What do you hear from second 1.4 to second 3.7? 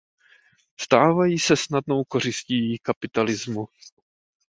snadnou kořistí kapitalismu.